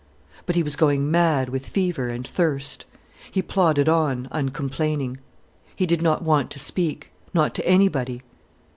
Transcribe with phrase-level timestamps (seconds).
[0.47, 2.85] But he was going mad with fever and thirst.
[3.29, 5.17] He plodded on uncomplaining.
[5.75, 8.23] He did not want to speak, not to anybody.